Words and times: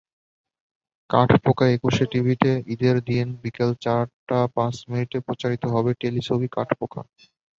কাঠপোকাএকুশে 1.09 2.05
টিভিতে 2.11 2.51
ঈদের 2.73 2.95
দিন 3.09 3.27
বিকেল 3.43 3.71
চারটা 3.83 4.39
পাঁচ 4.55 4.75
মিনিটে 4.89 5.17
প্রচারিত 5.27 5.63
হবে 5.73 5.91
টেলিছবি 6.01 6.47
কাঠপোকা। 6.51 7.01